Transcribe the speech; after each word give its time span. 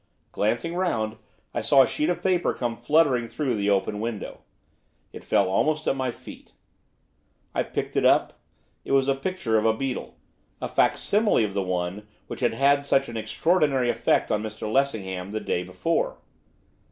Glancing 0.31 0.73
round, 0.73 1.17
I 1.53 1.61
saw 1.61 1.83
a 1.83 1.87
sheet 1.87 2.09
of 2.09 2.23
paper 2.23 2.55
come 2.55 2.75
fluttering 2.75 3.27
through 3.27 3.53
the 3.53 3.69
open 3.69 3.99
window. 3.99 4.39
It 5.13 5.23
fell 5.23 5.47
almost 5.47 5.87
at 5.87 5.95
my 5.95 6.09
feet. 6.09 6.53
I 7.53 7.61
picked 7.61 7.95
it 7.95 8.03
up. 8.03 8.39
It 8.83 8.93
was 8.93 9.07
a 9.07 9.13
picture 9.13 9.59
of 9.59 9.65
a 9.67 9.77
beetle, 9.77 10.17
a 10.59 10.67
facsimile 10.67 11.43
of 11.43 11.53
the 11.53 11.61
one 11.61 12.07
which 12.25 12.39
had 12.39 12.55
had 12.55 12.83
such 12.83 13.09
an 13.09 13.15
extraordinary 13.15 13.91
effect 13.91 14.31
on 14.31 14.41
Mr 14.41 14.67
Lessingham 14.73 15.33
the 15.33 15.39
day 15.39 15.61
before. 15.63 16.17